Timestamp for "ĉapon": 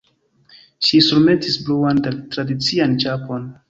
3.07-3.51